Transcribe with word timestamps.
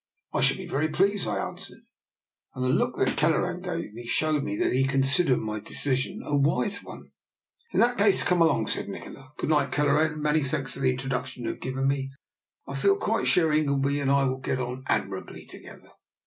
"I 0.33 0.41
shall 0.41 0.57
be 0.57 0.65
very 0.65 0.89
pleased," 0.89 1.27
I 1.27 1.37
answered; 1.47 1.81
and 2.55 2.65
the 2.65 2.69
look 2.69 2.95
that 2.97 3.15
Kelleran 3.15 3.61
gave 3.61 3.93
me 3.93 4.07
showed 4.07 4.43
me 4.43 4.57
that 4.57 4.73
he 4.73 4.83
considered 4.83 5.37
my 5.37 5.59
decision 5.59 6.23
a 6.23 6.35
wise 6.35 6.83
one. 6.83 7.11
In 7.71 7.79
that 7.81 7.99
case 7.99 8.23
come 8.23 8.41
along," 8.41 8.65
said 8.65 8.89
Nikola." 8.89 9.33
Good 9.37 9.51
night, 9.51 9.71
Kelleran, 9.71 10.13
and 10.13 10.23
many 10.23 10.41
thanks 10.41 10.73
for 10.73 10.79
the 10.79 10.89
introduction 10.89 11.43
you 11.43 11.49
have 11.51 11.61
given 11.61 11.87
me. 11.87 12.09
I 12.67 12.73
feel 12.75 12.97
quite 12.97 13.27
sure 13.27 13.53
Ingleby 13.53 13.99
and 13.99 14.09
I 14.09 14.23
will 14.23 14.39
get 14.39 14.59
on 14.59 14.83
admi 14.85 15.21
rably 15.23 15.47
together." 15.47 15.91